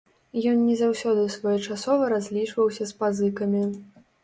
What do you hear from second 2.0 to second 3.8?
разлічваўся з пазыкамі.